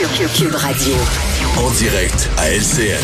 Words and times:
Cube 0.00 0.54
Radio. 0.54 0.94
En 1.56 1.70
direct 1.70 2.28
à 2.36 2.50
LCN. 2.50 3.00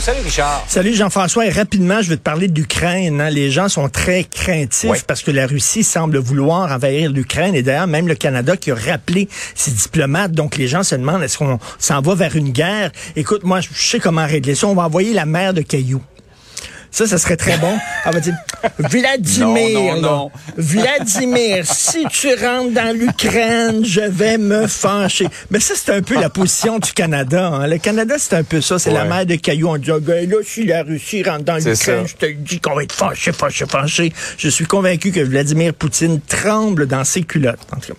Salut 0.00 0.20
Richard. 0.24 0.64
Salut 0.66 0.94
Jean-François. 0.94 1.44
Et 1.44 1.50
rapidement, 1.50 2.00
je 2.00 2.08
vais 2.08 2.16
te 2.16 2.22
parler 2.22 2.48
d'Ukraine. 2.48 3.20
hein. 3.20 3.28
Les 3.28 3.50
gens 3.50 3.68
sont 3.68 3.90
très 3.90 4.24
craintifs 4.24 4.88
Oui. 4.88 4.96
parce 5.06 5.20
que 5.22 5.30
la 5.30 5.46
Russie 5.46 5.84
semble 5.84 6.16
vouloir 6.16 6.72
envahir 6.72 7.10
l'Ukraine. 7.12 7.54
Et 7.54 7.62
d'ailleurs, 7.62 7.86
même 7.86 8.08
le 8.08 8.14
Canada 8.14 8.56
qui 8.56 8.70
a 8.70 8.74
rappelé 8.76 9.28
ses 9.54 9.72
diplomates. 9.72 10.32
Donc 10.32 10.56
les 10.56 10.68
gens 10.68 10.82
se 10.82 10.94
demandent, 10.94 11.22
est-ce 11.22 11.36
qu'on 11.36 11.58
s'en 11.78 12.00
va 12.00 12.14
vers 12.14 12.34
une 12.34 12.48
guerre? 12.50 12.90
Écoute, 13.14 13.44
moi, 13.44 13.60
je 13.60 13.68
sais 13.74 13.98
comment 14.00 14.24
régler 14.26 14.54
ça. 14.54 14.68
On 14.68 14.74
va 14.74 14.84
envoyer 14.84 15.12
la 15.12 15.26
mer 15.26 15.52
de 15.52 15.60
cailloux. 15.60 16.02
Ça, 16.90 17.06
ça 17.06 17.18
serait 17.18 17.36
très 17.36 17.56
bon. 17.58 17.76
On 18.06 18.10
va 18.10 18.20
dire, 18.20 18.34
Vladimir, 18.78 19.78
Non, 19.80 19.80
non, 19.80 19.94
là, 19.94 20.00
non. 20.00 20.30
Vladimir, 20.56 21.64
si 21.66 22.04
tu 22.10 22.28
rentres 22.34 22.72
dans 22.72 22.96
l'Ukraine, 22.96 23.84
je 23.84 24.00
vais 24.00 24.38
me 24.38 24.66
fâcher. 24.66 25.26
Mais 25.50 25.60
ça, 25.60 25.74
c'est 25.76 25.92
un 25.92 26.02
peu 26.02 26.14
la 26.20 26.30
position 26.30 26.78
du 26.78 26.92
Canada. 26.92 27.48
hein. 27.48 27.66
Le 27.66 27.78
Canada, 27.78 28.14
c'est 28.18 28.34
un 28.34 28.42
peu 28.44 28.60
ça. 28.60 28.78
C'est 28.78 28.90
la 28.90 29.04
mer 29.04 29.26
de 29.26 29.34
cailloux. 29.36 29.68
On 29.68 29.76
dit, 29.76 29.90
Ah, 29.90 29.98
ben 30.00 30.28
là, 30.28 30.36
si 30.44 30.64
la 30.64 30.82
Russie 30.82 31.22
rentre 31.22 31.44
dans 31.44 31.56
l'Ukraine, 31.56 32.06
je 32.06 32.14
te 32.14 32.26
dis 32.32 32.60
qu'on 32.60 32.74
va 32.74 32.82
être 32.84 32.92
fâché, 32.94 33.32
fâché, 33.32 33.64
fâché. 33.68 34.12
Je 34.38 34.48
suis 34.48 34.64
convaincu 34.66 35.12
que 35.12 35.20
Vladimir 35.20 35.74
Poutine 35.74 36.20
tremble 36.20 36.86
dans 36.86 37.04
ses 37.04 37.22
culottes. 37.22 37.60
En 37.72 37.80
tout 37.80 37.92
cas, 37.92 37.98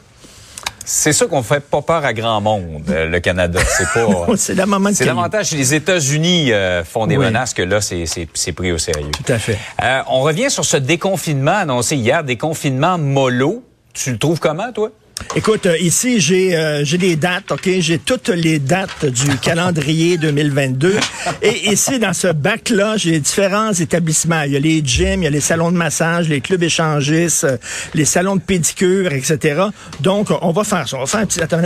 C'est 0.91 1.13
ça 1.13 1.27
qu'on 1.27 1.43
fait 1.43 1.59
pas 1.59 1.83
peur 1.83 2.03
à 2.03 2.13
grand 2.13 2.41
monde, 2.41 2.83
euh, 2.89 3.05
le 3.07 3.19
Canada. 3.19 3.59
C'est 3.77 3.87
pas. 3.93 4.07
c'est 4.37 4.55
la 4.55 4.65
maman 4.65 4.89
de 4.89 4.95
C'est 4.95 5.03
cailloux. 5.05 5.17
davantage 5.17 5.45
si 5.49 5.55
les 5.55 5.75
États-Unis 5.75 6.51
euh, 6.51 6.83
font 6.83 7.05
des 7.05 7.15
Oui. 7.15 7.25
menaces 7.25 7.53
que 7.53 7.61
là, 7.61 7.79
c'est- 7.79 8.07
c'est 8.07 8.27
c'est 8.33 8.53
pris 8.53 8.71
au 8.71 8.79
sérieux. 8.79 9.11
Tout 9.11 9.31
à 9.31 9.37
fait. 9.37 9.57
Euh, 9.83 10.01
on 10.07 10.21
revient 10.21 10.49
sur 10.49 10.65
ce 10.65 10.77
déconfinement 10.77 11.57
annoncé 11.57 11.95
hier, 11.95 12.23
déconfinement 12.23 12.97
mollo. 12.97 13.63
Tu 13.93 14.11
le 14.11 14.17
trouves 14.17 14.39
comment, 14.39 14.71
toi? 14.71 14.89
Écoute, 15.35 15.67
euh, 15.67 15.77
ici, 15.77 16.19
j'ai 16.19 16.55
euh, 16.55 16.83
j'ai 16.83 16.97
des 16.97 17.15
dates, 17.15 17.51
OK? 17.51 17.69
J'ai 17.79 17.99
toutes 17.99 18.29
les 18.29 18.57
dates 18.57 19.05
du 19.05 19.37
calendrier 19.41 20.17
2022. 20.17 20.97
Et 21.43 21.71
ici, 21.71 21.99
dans 21.99 22.13
ce 22.13 22.29
bac-là, 22.29 22.97
j'ai 22.97 23.19
différents 23.19 23.71
établissements. 23.71 24.41
Il 24.41 24.53
y 24.53 24.55
a 24.55 24.59
les 24.59 24.81
gyms, 24.83 25.21
il 25.21 25.25
y 25.25 25.27
a 25.27 25.29
les 25.29 25.39
salons 25.39 25.71
de 25.71 25.77
massage, 25.77 26.27
les 26.29 26.41
clubs 26.41 26.63
échangistes, 26.63 27.43
euh, 27.43 27.57
les 27.93 28.05
salons 28.05 28.37
de 28.37 28.41
pédicure, 28.41 29.13
etc. 29.13 29.61
Donc, 29.99 30.29
on 30.41 30.51
va 30.51 30.63
faire 30.63 30.89
ça. 30.89 30.97
On 30.97 31.01
va 31.01 31.05
faire 31.05 31.19
un 31.21 31.25
petit... 31.25 31.41
Attends. 31.41 31.61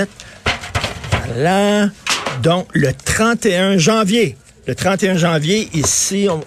Voilà. 1.28 1.90
Donc, 2.42 2.68
le 2.74 2.92
31 2.94 3.78
janvier. 3.78 4.36
Le 4.68 4.76
31 4.76 5.16
janvier, 5.16 5.70
ici, 5.74 6.28
on... 6.30 6.44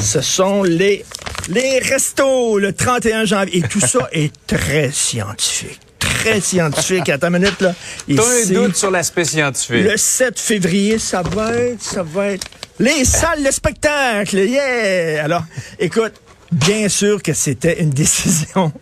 ce 0.00 0.22
sont 0.22 0.62
les, 0.62 1.04
les 1.50 1.78
restos, 1.80 2.58
le 2.58 2.72
31 2.72 3.26
janvier. 3.26 3.58
Et 3.58 3.62
tout 3.62 3.80
ça 3.80 4.08
est 4.12 4.32
très 4.46 4.90
scientifique. 4.90 5.80
Très 6.22 6.40
scientifique. 6.40 7.08
Attends 7.08 7.28
une 7.28 7.38
minute, 7.38 7.60
là. 7.60 7.74
T'as 8.14 8.22
un 8.22 8.52
doute 8.52 8.76
sur 8.76 8.90
l'aspect 8.90 9.24
scientifique. 9.24 9.84
le 9.84 9.96
7 9.96 10.38
février, 10.38 10.98
ça 10.98 11.22
va 11.22 11.54
être, 11.54 11.82
ça 11.82 12.02
va 12.02 12.28
être 12.28 12.46
les 12.78 13.04
salles 13.04 13.42
de 13.44 13.50
spectacle. 13.50 14.38
Yeah! 14.38 15.24
Alors, 15.24 15.44
écoute, 15.78 16.12
bien 16.50 16.88
sûr 16.88 17.22
que 17.22 17.32
c'était 17.32 17.80
une 17.80 17.90
décision. 17.90 18.72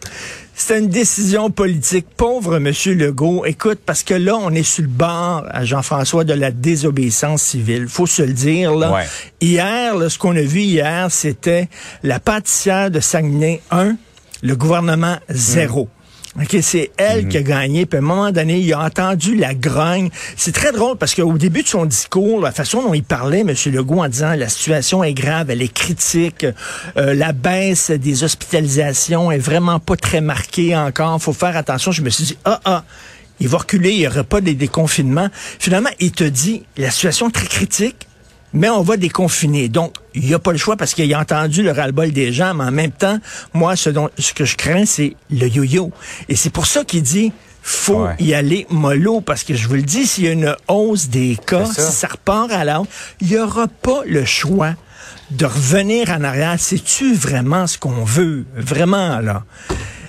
C'était 0.55 0.81
une 0.81 0.89
décision 0.89 1.51
politique. 1.51 2.07
Pauvre 2.17 2.59
Monsieur 2.59 2.95
Legault. 2.95 3.47
Écoute, 3.47 3.81
parce 3.87 4.03
que 4.03 4.13
là, 4.13 4.37
on 4.37 4.51
est 4.51 4.63
sur 4.63 4.83
le 4.83 4.89
bord, 4.89 5.47
à 5.51 5.65
Jean-François, 5.65 6.25
de 6.25 6.35
la 6.35 6.51
désobéissance 6.51 7.43
civile. 7.43 7.89
Faut 7.89 8.07
se 8.07 8.21
le 8.21 8.35
dire, 8.35 8.75
là. 8.75 8.93
Ouais. 8.93 9.07
Hier, 9.41 9.97
là, 9.97 10.11
ce 10.11 10.19
qu'on 10.19 10.37
a 10.37 10.43
vu 10.43 10.61
hier, 10.61 11.11
c'était 11.11 11.71
la 12.03 12.21
pâtissière 12.21 12.91
de 12.91 13.01
Saguenay 13.01 13.63
1, 13.71 13.97
le 14.43 14.57
gouvernement 14.57 15.17
0. 15.31 15.89
OK, 16.39 16.59
c'est 16.63 16.93
elle 16.97 17.27
qui 17.27 17.39
a 17.39 17.43
gagné. 17.43 17.87
Puis 17.87 17.97
à 17.97 18.01
un 18.01 18.05
moment 18.05 18.31
donné, 18.31 18.61
il 18.61 18.73
a 18.73 18.81
entendu 18.81 19.35
la 19.35 19.53
grogne. 19.53 20.11
C'est 20.37 20.53
très 20.53 20.71
drôle 20.71 20.97
parce 20.97 21.15
qu'au 21.15 21.37
début 21.37 21.63
de 21.63 21.69
son 21.69 21.87
discours, 21.87 22.41
la 22.41 22.53
façon 22.53 22.83
dont 22.83 22.95
il 22.95 23.03
parlait, 23.03 23.41
M. 23.41 23.53
Legault, 23.73 24.01
en 24.01 24.09
disant 24.09 24.35
la 24.35 24.49
situation 24.49 25.03
est 25.03 25.13
grave, 25.13 25.51
elle 25.51 25.61
est 25.61 25.73
critique, 25.73 26.47
euh, 26.97 27.15
la 27.15 27.33
baisse 27.33 27.91
des 27.91 28.23
hospitalisations 28.23 29.33
est 29.33 29.39
vraiment 29.39 29.81
pas 29.81 29.97
très 29.97 30.21
marquée 30.21 30.77
encore. 30.77 31.21
faut 31.21 31.33
faire 31.33 31.57
attention. 31.57 31.91
Je 31.91 32.03
me 32.03 32.11
suis 32.11 32.25
dit, 32.25 32.39
ah, 32.45 32.61
ah, 32.65 32.85
il 33.41 33.49
va 33.49 33.59
reculer, 33.59 33.91
il 33.91 33.99
n'y 33.99 34.07
aura 34.07 34.23
pas 34.23 34.41
des 34.41 34.55
déconfinements. 34.55 35.29
Finalement, 35.59 35.91
il 35.99 36.13
te 36.13 36.25
dit, 36.25 36.63
la 36.77 36.93
situation 36.93 37.29
est 37.29 37.33
très 37.33 37.49
critique, 37.49 38.07
mais 38.53 38.69
on 38.69 38.83
va 38.83 38.97
déconfiner. 38.97 39.69
Donc, 39.69 39.95
il 40.15 40.25
n'y 40.25 40.35
a 40.35 40.39
pas 40.39 40.53
le 40.53 40.59
choix 40.59 40.77
parce 40.77 40.95
qu'il 40.95 41.13
a 41.15 41.19
entendu 41.21 41.63
le 41.63 41.71
ras-le-bol 41.73 42.11
des 42.13 42.33
gens, 42.33 42.55
mais 42.55 42.65
en 42.65 42.71
même 42.73 42.91
temps, 42.93 43.19
moi, 43.55 43.77
ce, 43.77 43.91
dont, 43.91 44.09
ce 44.19 44.33
que 44.33 44.45
je 44.45 44.57
crains, 44.57 44.85
c'est 44.87 45.15
le 45.31 45.47
yo-yo. 45.49 45.93
Et 46.29 46.37
c'est 46.37 46.51
pour 46.51 46.67
ça 46.67 46.85
qu'il 46.85 47.03
dit, 47.03 47.33
faut 47.63 48.05
Ouais. 48.07 48.15
y 48.19 48.35
aller 48.35 48.67
mollo, 48.71 49.21
parce 49.21 49.45
que 49.45 49.55
je 49.55 49.69
vous 49.69 49.75
le 49.75 49.83
dis, 49.83 50.07
s'il 50.07 50.25
y 50.25 50.29
a 50.29 50.33
une 50.33 50.55
hausse 50.69 51.09
des 51.09 51.37
cas, 51.47 51.67
ça. 51.67 51.83
si 51.83 51.93
ça 51.93 52.09
repart 52.09 52.51
à 52.53 52.65
la 52.65 52.81
hausse, 52.81 52.89
il 53.21 53.29
n'y 53.29 53.39
aura 53.39 53.69
pas 53.69 54.03
le 54.07 54.25
choix 54.25 54.75
de 55.31 55.45
revenir 55.47 56.11
en 56.11 56.25
arrière. 56.25 56.57
C'est-tu 56.59 57.15
vraiment 57.15 57.67
ce 57.69 57.79
qu'on 57.79 58.05
veut? 58.05 58.45
Vraiment, 58.57 59.21
là. 59.21 59.45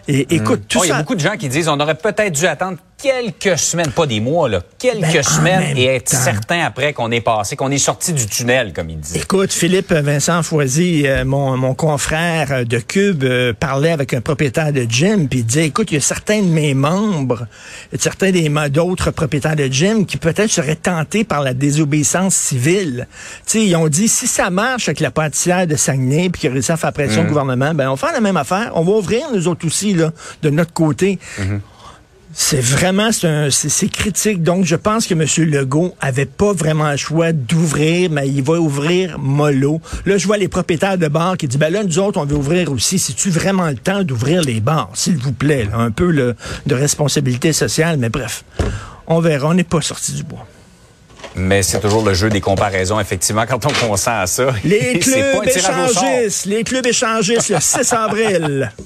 Et 0.07 0.33
écoute, 0.33 0.63
tout 0.67 0.79
Oh, 0.79 0.83
Il 0.83 0.87
y 0.87 0.91
a 0.91 0.95
ça... 0.95 1.01
beaucoup 1.01 1.13
de 1.15 1.19
gens 1.19 1.37
qui 1.37 1.47
disent 1.47 1.67
on 1.67 1.79
aurait 1.79 1.95
peut-être 1.95 2.31
dû 2.33 2.47
attendre 2.47 2.77
quelques 3.01 3.57
semaines, 3.57 3.91
pas 3.91 4.05
des 4.05 4.19
mois, 4.19 4.49
là, 4.49 4.61
quelques 4.77 5.01
Ben, 5.01 5.19
en 5.19 5.23
semaines 5.23 5.77
et 5.77 5.85
être 5.85 6.11
temps. 6.11 6.17
certain 6.17 6.63
après 6.65 6.93
qu'on 6.93 7.11
est 7.11 7.21
passé, 7.21 7.55
qu'on 7.55 7.71
est 7.71 7.77
sorti 7.77 8.13
du 8.13 8.25
tunnel, 8.27 8.73
comme 8.73 8.89
il 8.89 8.99
disait. 8.99 9.19
Écoute, 9.19 9.51
Philippe 9.51 9.91
Vincent 9.91 10.43
Foisy, 10.43 11.07
euh, 11.07 11.25
mon, 11.25 11.57
mon 11.57 11.73
confrère 11.73 12.65
de 12.65 12.77
Cube, 12.79 13.23
euh, 13.23 13.53
parlait 13.53 13.91
avec 13.91 14.13
un 14.13 14.21
propriétaire 14.21 14.71
de 14.71 14.85
gym, 14.87 15.27
puis 15.27 15.39
il 15.39 15.45
disait, 15.45 15.65
écoute, 15.67 15.91
il 15.91 15.95
y 15.95 15.97
a 15.97 16.01
certains 16.01 16.41
de 16.41 16.47
mes 16.47 16.73
membres, 16.73 17.47
certains 17.97 18.31
des 18.31 18.51
d'autres 18.69 19.11
propriétaires 19.11 19.55
de 19.55 19.65
gym 19.65 20.05
qui 20.05 20.17
peut-être 20.17 20.51
seraient 20.51 20.75
tentés 20.75 21.23
par 21.23 21.41
la 21.41 21.53
désobéissance 21.53 22.35
civile. 22.35 23.07
Sais, 23.45 23.63
ils 23.65 23.75
ont 23.75 23.87
dit, 23.87 24.07
si 24.07 24.27
ça 24.27 24.49
marche 24.49 24.89
avec 24.89 24.99
la 24.99 25.11
pâtissière 25.11 25.65
de 25.67 25.75
Saguenay, 25.75 26.29
puis 26.29 26.41
qu'ils 26.41 26.51
réussissent 26.51 26.71
à 26.71 26.77
faire 26.77 26.93
pression 26.93 27.21
au 27.23 27.25
gouvernement, 27.25 27.73
ben 27.73 27.87
on 27.89 27.95
va 27.95 28.07
faire 28.07 28.13
la 28.13 28.21
même 28.21 28.37
affaire. 28.37 28.71
On 28.75 28.83
va 28.83 28.91
ouvrir, 28.91 29.27
nous 29.33 29.47
autres 29.47 29.65
aussi, 29.65 29.93
là, 29.93 30.11
de 30.43 30.49
notre 30.49 30.73
côté. 30.73 31.17
C'est 32.33 32.61
vraiment, 32.61 33.09
c'est 33.11 33.89
critique. 33.89 34.41
Donc, 34.41 34.63
je 34.65 34.75
pense 34.75 35.05
que 35.05 35.13
M. 35.13 35.25
Legault 35.49 35.95
avait 35.99 36.25
pas 36.25 36.53
vraiment 36.53 36.89
le 36.91 36.97
choix 36.97 37.33
d'ouvrir, 37.33 38.09
mais 38.09 38.27
il 38.27 38.41
va 38.41 38.53
ouvrir 38.53 39.19
mollo. 39.19 39.81
Là, 40.05 40.17
je 40.17 40.27
vois 40.27 40.37
les 40.37 40.47
propriétaires 40.47 40.97
de 40.97 41.07
bars 41.07 41.35
qui 41.37 41.47
disent, 41.47 41.59
ben 41.59 41.71
là, 41.71 41.83
nous 41.83 41.99
autres, 41.99 42.19
on 42.19 42.25
veut 42.25 42.37
ouvrir 42.37 42.71
aussi. 42.71 42.99
C'est-tu 42.99 43.29
vraiment 43.29 43.67
le 43.67 43.75
temps 43.75 44.03
d'ouvrir 44.03 44.41
les 44.43 44.61
bars? 44.61 44.89
S'il 44.93 45.17
vous 45.17 45.33
plaît, 45.33 45.65
là, 45.65 45.77
un 45.77 45.91
peu 45.91 46.09
le- 46.09 46.35
de 46.65 46.75
responsabilité 46.75 47.51
sociale, 47.51 47.97
mais 47.97 48.09
bref. 48.09 48.43
On 49.07 49.19
verra, 49.19 49.49
on 49.49 49.53
n'est 49.53 49.63
pas 49.65 49.81
sorti 49.81 50.13
du 50.13 50.23
bois. 50.23 50.47
Mais 51.35 51.63
c'est 51.63 51.79
toujours 51.79 52.05
le 52.05 52.13
jeu 52.13 52.29
des 52.29 52.41
comparaisons, 52.41 52.99
effectivement, 52.99 53.45
quand 53.45 53.65
on 53.65 53.87
consent 53.87 54.11
à 54.21 54.27
ça. 54.27 54.53
Les 54.63 54.99
clubs 54.99 55.45
échangistes, 55.47 56.45
les 56.45 56.63
clubs 56.63 56.85
échangistes, 56.85 57.49
le 57.49 57.59
6 57.59 57.93
avril. 57.93 58.71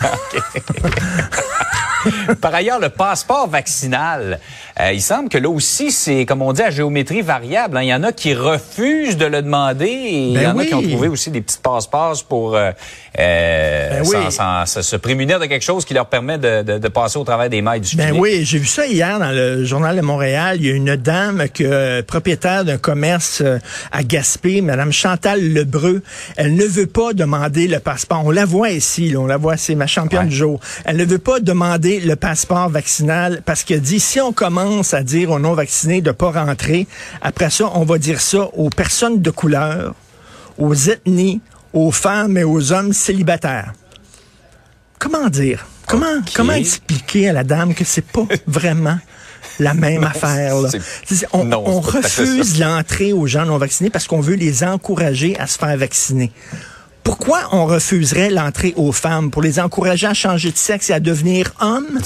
Par 2.40 2.54
ailleurs, 2.54 2.78
le 2.80 2.88
passeport 2.88 3.48
vaccinal, 3.48 4.38
euh, 4.80 4.92
il 4.92 5.00
semble 5.02 5.28
que 5.28 5.38
là 5.38 5.48
aussi, 5.48 5.90
c'est, 5.90 6.24
comme 6.26 6.42
on 6.42 6.52
dit, 6.52 6.62
à 6.62 6.70
géométrie 6.70 7.22
variable. 7.22 7.76
hein. 7.76 7.82
Il 7.82 7.88
y 7.88 7.94
en 7.94 8.02
a 8.02 8.12
qui 8.12 8.34
refusent 8.34 9.16
de 9.16 9.26
le 9.26 9.42
demander 9.42 9.86
et 9.86 10.18
il 10.28 10.30
y 10.32 10.34
Ben 10.34 10.52
en 10.54 10.58
a 10.58 10.64
qui 10.64 10.74
ont 10.74 10.82
trouvé 10.82 11.08
aussi 11.08 11.30
des 11.30 11.40
petites 11.40 11.62
passe-passe 11.62 12.22
pour 12.22 12.54
euh, 12.56 12.70
euh, 13.18 13.90
Ben 13.90 14.02
oui. 14.06 14.16
se, 14.82 14.96
prémunir 14.96 15.40
de 15.40 15.46
quelque 15.46 15.64
chose 15.64 15.84
qui 15.84 15.94
leur 15.94 16.06
permet 16.06 16.38
de, 16.38 16.62
de- 16.62 16.78
de 16.78 16.88
passer 16.88 17.18
au 17.18 17.24
travers 17.24 17.48
des 17.50 17.62
mailles 17.62 17.80
du 17.80 17.96
Ben 17.96 18.08
filet. 18.08 18.18
oui, 18.20 18.40
j'ai 18.44 18.58
vu 18.58 18.66
ça 18.66 18.86
hier 18.86 19.18
dans 19.18 19.30
le 19.30 19.64
journal 19.64 19.96
de 19.96 20.00
Montréal. 20.02 20.58
Il 20.60 20.66
y 20.66 20.70
a 20.70 20.74
une 20.74 20.96
dame 20.96 21.44
que 21.52 22.00
propriétaire 22.02 22.64
d'un 22.64 22.78
commerce 22.78 23.42
à 23.92 24.02
Gaspé, 24.02 24.60
Madame 24.60 24.92
Chantal 24.92 25.40
Lebreu. 25.52 26.02
Elle 26.36 26.54
ne 26.54 26.64
veut 26.64 26.86
pas 26.86 27.12
demander 27.12 27.66
le 27.68 27.80
passeport. 27.80 28.22
On 28.24 28.30
la 28.30 28.44
voit 28.44 28.70
ici, 28.70 29.10
là, 29.10 29.18
on 29.20 29.26
la 29.26 29.36
voit, 29.36 29.56
c'est 29.56 29.74
ma 29.74 29.86
championne 29.86 30.24
Ouais. 30.24 30.28
du 30.28 30.36
jour. 30.36 30.60
Elle 30.84 30.96
ne 30.96 31.04
veut 31.04 31.18
pas 31.18 31.40
demander 31.40 31.97
le 32.00 32.16
passeport 32.16 32.68
vaccinal 32.68 33.42
parce 33.44 33.64
qu'elle 33.64 33.80
dit 33.80 34.00
si 34.00 34.20
on 34.20 34.32
commence 34.32 34.94
à 34.94 35.02
dire 35.02 35.30
aux 35.30 35.38
non 35.38 35.54
vaccinés 35.54 36.00
de 36.00 36.10
pas 36.10 36.30
rentrer, 36.30 36.86
après 37.22 37.50
ça, 37.50 37.70
on 37.74 37.84
va 37.84 37.98
dire 37.98 38.20
ça 38.20 38.48
aux 38.54 38.70
personnes 38.70 39.20
de 39.22 39.30
couleur, 39.30 39.94
aux 40.58 40.74
ethnies, 40.74 41.40
aux 41.72 41.90
femmes 41.90 42.36
et 42.38 42.44
aux 42.44 42.72
hommes 42.72 42.92
célibataires. 42.92 43.72
Comment 44.98 45.28
dire? 45.28 45.66
Comment, 45.86 46.52
expliquer 46.52 47.30
à 47.30 47.32
la 47.32 47.44
dame 47.44 47.74
que 47.74 47.84
c'est 47.84 48.04
pas 48.04 48.26
vraiment 48.46 48.98
la 49.58 49.72
même 49.72 50.04
affaire? 50.04 50.60
Là? 50.60 50.68
On, 51.32 51.44
non, 51.44 51.80
refuse 51.80 52.58
l'entrée 52.58 53.12
aux 53.12 53.26
gens 53.26 53.46
non 53.46 53.56
vaccinés 53.56 53.88
parce 53.88 54.06
qu'on 54.06 54.20
veut 54.20 54.34
les 54.34 54.64
encourager 54.64 55.38
à 55.38 55.46
se 55.46 55.58
faire 55.58 55.76
vacciner. 55.78 56.30
Pourquoi 57.08 57.48
on 57.52 57.64
refuserait 57.64 58.28
l'entrée 58.28 58.74
aux 58.76 58.92
femmes? 58.92 59.30
Pour 59.30 59.40
les 59.40 59.58
encourager 59.60 60.06
à 60.06 60.12
changer 60.12 60.52
de 60.52 60.58
sexe 60.58 60.90
et 60.90 60.92
à 60.92 61.00
devenir 61.00 61.54
hommes? 61.58 61.98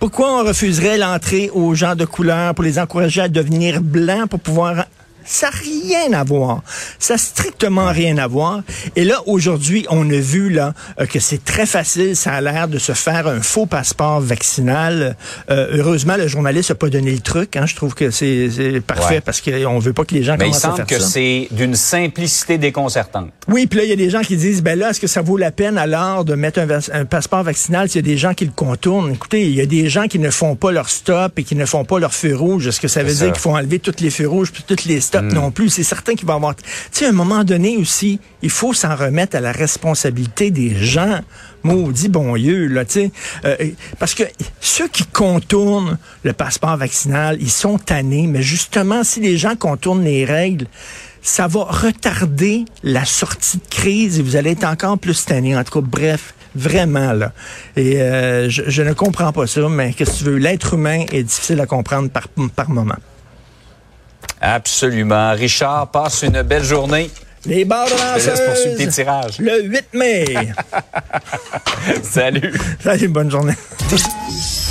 Pourquoi 0.00 0.40
on 0.40 0.44
refuserait 0.44 0.98
l'entrée 0.98 1.48
aux 1.54 1.76
gens 1.76 1.94
de 1.94 2.04
couleur? 2.04 2.52
Pour 2.52 2.64
les 2.64 2.80
encourager 2.80 3.20
à 3.20 3.28
devenir 3.28 3.80
blancs 3.80 4.28
pour 4.28 4.40
pouvoir 4.40 4.86
Ça 5.24 5.50
n'a 5.50 5.56
rien 5.56 6.12
à 6.12 6.24
voir. 6.24 6.62
Ça 6.98 7.14
n'a 7.14 7.18
strictement 7.18 7.90
rien 7.90 8.18
à 8.18 8.26
voir. 8.26 8.62
Et 8.96 9.04
là, 9.04 9.20
aujourd'hui, 9.26 9.86
on 9.90 10.08
a 10.10 10.16
vu 10.16 10.50
là 10.50 10.74
euh, 11.00 11.06
que 11.06 11.20
c'est 11.20 11.44
très 11.44 11.66
facile, 11.66 12.16
ça 12.16 12.32
a 12.32 12.40
l'air 12.40 12.68
de 12.68 12.78
se 12.78 12.92
faire 12.92 13.26
un 13.26 13.40
faux 13.40 13.66
passeport 13.66 14.20
vaccinal. 14.20 15.16
Euh, 15.50 15.76
heureusement, 15.78 16.16
le 16.16 16.28
journaliste 16.28 16.70
n'a 16.70 16.76
pas 16.76 16.88
donné 16.88 17.12
le 17.12 17.20
truc. 17.20 17.56
Hein. 17.56 17.66
Je 17.66 17.76
trouve 17.76 17.94
que 17.94 18.10
c'est 18.10 18.82
parfait 18.86 19.20
parce 19.20 19.40
qu'on 19.40 19.78
veut 19.78 19.92
pas 19.92 20.04
que 20.04 20.14
les 20.14 20.22
gens 20.22 20.36
Mais 20.38 20.46
commencent 20.46 20.64
à 20.64 20.68
il 20.68 20.76
faire 20.76 20.86
semble 20.88 20.88
que 20.88 20.98
c'est 21.00 21.48
d'une 21.50 21.74
simplicité 21.74 22.58
déconcertante. 22.58 23.30
Oui, 23.48 23.66
puis 23.66 23.78
là, 23.78 23.84
il 23.84 23.90
y 23.90 23.92
a 23.92 23.96
des 23.96 24.10
gens 24.10 24.20
qui 24.20 24.36
disent, 24.36 24.62
ben 24.62 24.78
là, 24.78 24.90
est-ce 24.90 25.00
que 25.00 25.06
ça 25.06 25.22
vaut 25.22 25.36
la 25.36 25.50
peine 25.50 25.78
alors 25.78 26.24
de 26.24 26.34
mettre 26.34 26.60
un, 26.60 26.68
un 26.92 27.04
passeport 27.04 27.42
vaccinal 27.42 27.88
s'il 27.88 28.04
y 28.04 28.04
a 28.04 28.10
des 28.10 28.18
gens 28.18 28.34
qui 28.34 28.44
le 28.44 28.52
contournent? 28.54 29.12
Écoutez, 29.12 29.42
il 29.42 29.54
y 29.54 29.60
a 29.60 29.66
des 29.66 29.88
gens 29.88 30.06
qui 30.06 30.18
ne 30.18 30.30
font 30.30 30.56
pas 30.56 30.72
leur 30.72 30.88
stop 30.88 31.38
et 31.38 31.44
qui 31.44 31.56
ne 31.56 31.66
font 31.66 31.84
pas 31.84 31.98
leur 31.98 32.14
feu 32.14 32.36
rouge. 32.36 32.66
Est-ce 32.66 32.80
que 32.80 32.88
ça 32.88 33.02
veut 33.02 33.14
dire 33.14 33.32
qu'il 33.32 33.40
faut 33.40 33.54
enlever 33.54 33.78
tous 33.78 34.00
les 34.00 34.10
feux 34.10 34.28
rouges 34.28 34.52
puis 34.52 34.64
toutes 34.66 34.84
les 34.84 35.00
Hmm. 35.20 35.34
non 35.34 35.50
plus? 35.50 35.68
C'est 35.68 35.82
certain 35.82 36.14
qu'il 36.14 36.26
va 36.26 36.34
y 36.34 36.36
avoir... 36.36 36.56
Tu 36.56 36.64
sais, 36.92 37.06
à 37.06 37.08
un 37.08 37.12
moment 37.12 37.44
donné 37.44 37.76
aussi, 37.76 38.20
il 38.42 38.50
faut 38.50 38.72
s'en 38.72 38.94
remettre 38.94 39.36
à 39.36 39.40
la 39.40 39.52
responsabilité 39.52 40.50
des 40.50 40.74
gens. 40.74 41.20
Maudit 41.62 42.08
bon 42.08 42.34
Dieu, 42.36 42.66
là, 42.66 42.84
tu 42.84 42.92
sais. 42.92 43.12
Euh, 43.44 43.56
parce 43.98 44.14
que 44.14 44.24
ceux 44.60 44.88
qui 44.88 45.04
contournent 45.04 45.98
le 46.24 46.32
passeport 46.32 46.76
vaccinal, 46.76 47.36
ils 47.40 47.50
sont 47.50 47.78
tannés. 47.78 48.26
Mais 48.26 48.42
justement, 48.42 49.04
si 49.04 49.20
les 49.20 49.36
gens 49.36 49.54
contournent 49.56 50.04
les 50.04 50.24
règles, 50.24 50.66
ça 51.22 51.46
va 51.46 51.64
retarder 51.64 52.64
la 52.82 53.04
sortie 53.04 53.58
de 53.58 53.68
crise 53.70 54.18
et 54.18 54.22
vous 54.22 54.36
allez 54.36 54.50
être 54.50 54.64
encore 54.64 54.98
plus 54.98 55.24
tannés. 55.24 55.56
En 55.56 55.62
tout 55.62 55.80
cas, 55.80 55.86
bref, 55.88 56.34
vraiment, 56.54 57.12
là. 57.12 57.32
Et 57.76 58.00
euh, 58.02 58.48
je, 58.48 58.62
je, 58.66 58.82
ne 58.82 58.92
comprends 58.92 59.32
pas 59.32 59.46
ça, 59.46 59.68
mais 59.68 59.92
qu'est-ce 59.92 60.10
que 60.10 60.18
tu 60.18 60.24
veux? 60.24 60.36
L'être 60.36 60.74
humain 60.74 61.04
est 61.12 61.22
difficile 61.22 61.60
à 61.60 61.66
comprendre 61.66 62.10
par, 62.10 62.28
par 62.54 62.70
moment. 62.70 62.96
Absolument. 64.42 65.32
Richard, 65.34 65.88
passe 65.92 66.22
une 66.22 66.42
belle 66.42 66.64
journée. 66.64 67.10
Les 67.46 67.64
barres 67.64 67.86
de 67.86 67.92
lanceuses, 67.92 68.76
tes 68.76 68.88
tirages. 68.88 69.38
Le 69.38 69.62
8 69.62 69.84
mai. 69.94 70.24
Salut. 72.02 72.52
Salut, 72.80 73.08
bonne 73.08 73.30
journée. 73.30 73.54